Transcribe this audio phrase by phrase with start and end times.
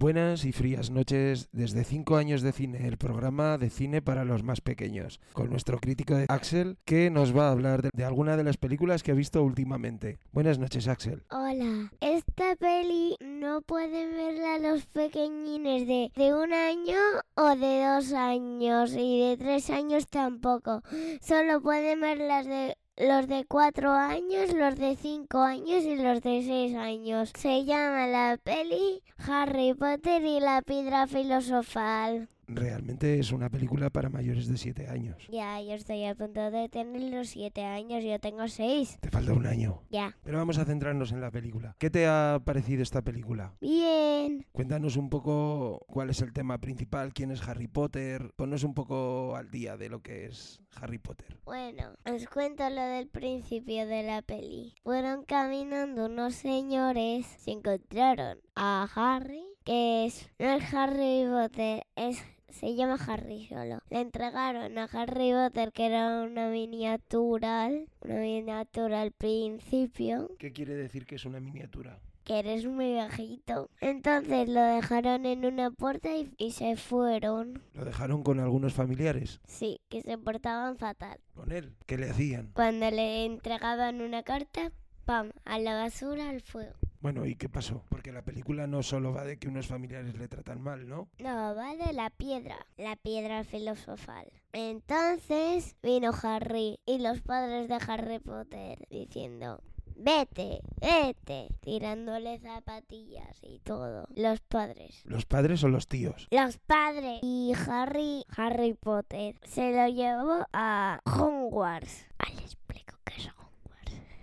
[0.00, 4.44] Buenas y frías noches desde 5 años de cine, el programa de cine para los
[4.44, 8.36] más pequeños, con nuestro crítico de Axel, que nos va a hablar de, de alguna
[8.36, 10.20] de las películas que ha visto últimamente.
[10.30, 11.24] Buenas noches, Axel.
[11.32, 16.98] Hola, esta peli no pueden verla los pequeñines de, de un año
[17.34, 20.80] o de dos años y de tres años tampoco.
[21.20, 26.42] Solo pueden verlas de los de cuatro años, los de cinco años y los de
[26.42, 27.32] seis años.
[27.38, 32.28] Se llama la peli Harry Potter y la piedra filosofal.
[32.48, 35.26] Realmente es una película para mayores de 7 años.
[35.30, 38.98] Ya, yo estoy a punto de tener los siete años, yo tengo seis.
[39.00, 39.82] Te falta un año.
[39.90, 40.16] Ya.
[40.22, 41.76] Pero vamos a centrarnos en la película.
[41.78, 43.54] ¿Qué te ha parecido esta película?
[43.60, 44.46] Bien.
[44.52, 48.32] Cuéntanos un poco cuál es el tema principal, quién es Harry Potter.
[48.36, 51.38] Ponnos un poco al día de lo que es Harry Potter.
[51.44, 54.74] Bueno, os cuento lo del principio de la peli.
[54.82, 62.22] Fueron caminando unos señores, se encontraron a Harry, que es, no es Harry Potter, es
[62.48, 63.80] se llama Harry solo.
[63.90, 67.70] Le entregaron a Harry Potter, que era una miniatura,
[68.02, 71.98] una miniatura al principio, ¿Qué quiere decir que es una miniatura?
[72.24, 73.70] que eres muy bajito.
[73.80, 77.62] Entonces lo dejaron en una puerta y, y se fueron.
[77.72, 79.40] Lo dejaron con algunos familiares.
[79.46, 81.18] Sí, que se portaban fatal.
[81.34, 81.74] Con él.
[81.86, 82.50] ¿Qué le hacían?
[82.52, 84.72] Cuando le entregaban una carta,
[85.06, 85.30] ¡pam!
[85.46, 86.74] A la basura, al fuego.
[87.00, 87.84] Bueno, ¿y qué pasó?
[87.88, 91.08] Porque la película no solo va de que unos familiares le tratan mal, ¿no?
[91.20, 94.26] No, va de la piedra, la piedra filosofal.
[94.52, 99.62] Entonces vino Harry y los padres de Harry Potter diciendo,
[99.94, 104.08] vete, vete, tirándole zapatillas y todo.
[104.16, 105.02] Los padres.
[105.04, 106.26] ¿Los padres o los tíos?
[106.32, 107.20] Los padres.
[107.22, 112.06] Y Harry, Harry Potter, se lo llevó a Hogwarts.
[112.18, 113.26] Ah, le explico qué es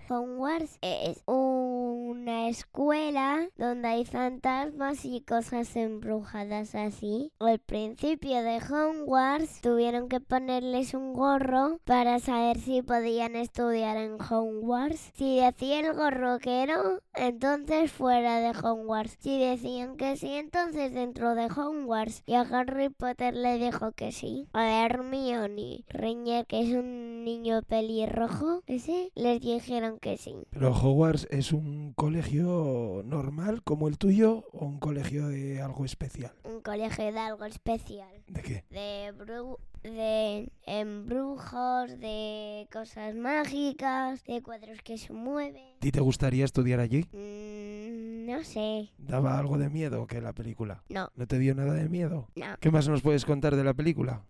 [0.10, 0.78] Hogwarts.
[0.82, 7.32] Es una escuela donde hay fantasmas y cosas embrujadas así.
[7.40, 14.18] Al principio de Hogwarts tuvieron que ponerles un gorro para saber si podían estudiar en
[14.22, 15.12] Hogwarts.
[15.16, 19.18] Si decía el gorro que no, entonces fuera de Hogwarts.
[19.20, 22.24] Si decían que sí, entonces dentro de Hogwarts.
[22.26, 24.48] Y a Harry Potter le dijo que sí.
[24.54, 30.36] A Hermione Ranger, que es un niño pelirrojo, ese, les dijeron que sí.
[30.52, 36.34] ¿Pero Hogwarts es un colegio normal como el tuyo o un colegio de algo especial?
[36.44, 38.10] Un colegio de algo especial.
[38.28, 38.64] ¿De qué?
[38.70, 45.76] De bru de embrujos, de cosas mágicas, de cuadros que se mueven.
[45.78, 47.06] ¿A ti te gustaría estudiar allí?
[47.12, 48.90] Mm, no sé.
[48.98, 50.84] ¿Daba algo de miedo que la película?
[50.90, 52.30] No, ¿No te dio nada de miedo?
[52.36, 52.58] no.
[52.60, 54.24] ¿Qué más nos puedes contar de la película?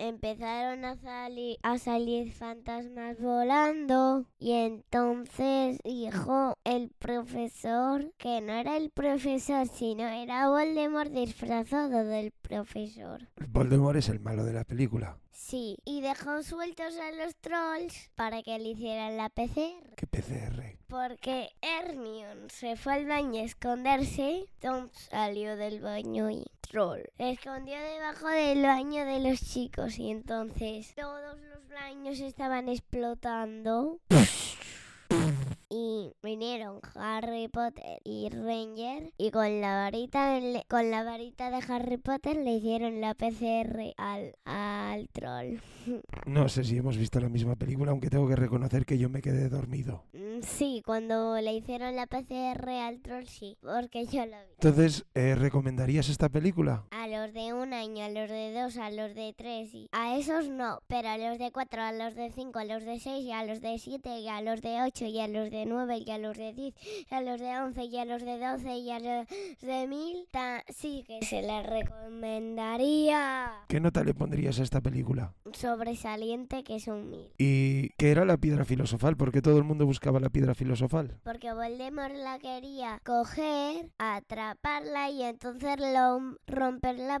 [0.00, 8.76] Empezaron a salir a salir fantasmas volando y entonces dijo el profesor que no era
[8.76, 13.28] el profesor sino era Voldemort disfrazado del profesor.
[13.48, 15.18] Voldemort es el malo de la película.
[15.32, 19.94] Sí, y dejó sueltos a los trolls para que le hicieran la PCR.
[19.96, 20.78] ¿Qué PCR?
[20.88, 27.00] Porque Hermione se fue al baño a esconderse, Tom salió del baño y troll.
[27.16, 33.98] Se escondió debajo del baño de los chicos y entonces todos los baños estaban explotando.
[35.70, 41.58] Y vinieron Harry Potter y Ranger y con la varita le- con la varita de
[41.68, 45.58] Harry Potter le hicieron la PCR al, al troll.
[46.26, 49.22] No sé si hemos visto la misma película, aunque tengo que reconocer que yo me
[49.22, 50.04] quedé dormido.
[50.12, 54.52] Mm, Sí, cuando le hicieron la PCR al troll sí, porque yo lo vi.
[54.60, 56.84] Entonces, ¿eh, ¿recomendarías esta película?
[57.08, 60.18] A los de un año, a los de dos, a los de tres y a
[60.18, 63.24] esos no, pero a los de cuatro, a los de cinco, a los de seis
[63.24, 66.02] y a los de siete y a los de ocho y a los de nueve
[66.04, 66.74] y a los de diez
[67.10, 69.26] y a los de once y a los de doce y a los
[69.62, 73.52] de mil, ta- sí que se les recomendaría.
[73.68, 75.32] ¿Qué nota le pondrías a esta película?
[75.52, 77.30] Sobresaliente que es un mil.
[77.38, 79.16] ¿Y qué era la piedra filosofal?
[79.16, 81.18] Porque todo el mundo buscaba la piedra filosofal.
[81.24, 86.36] Porque Voldemort la quería coger, atraparla y entonces lo,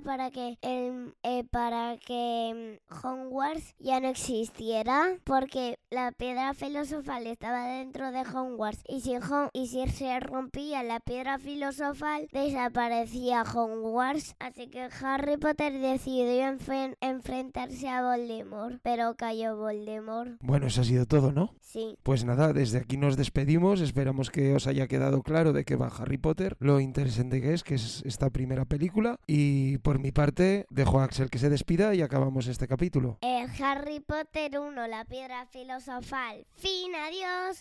[0.04, 5.16] para que el, eh, para que mm, Hogwarts ya no existiera.
[5.24, 10.82] Porque la piedra filosofal estaba dentro de Hogwarts y si, Hon- y si se rompía
[10.82, 14.34] la piedra filosofal desaparecía Hogwarts.
[14.38, 20.32] Así que Harry Potter decidió enfen- enfrentarse a Voldemort, pero cayó Voldemort.
[20.40, 21.54] Bueno, eso ha sido todo, ¿no?
[21.60, 21.96] Sí.
[22.02, 23.80] Pues nada, desde aquí nos despedimos.
[23.80, 27.62] Esperamos que os haya quedado claro de qué va Harry Potter, lo interesante que es,
[27.62, 29.18] que es esta primera película.
[29.26, 33.18] Y por mi parte, dejo a Axel que se despida y acabamos este capítulo.
[33.20, 36.46] Eh, Harry Potter 1, la piedra filosofal.
[36.56, 37.56] Fin, adiós.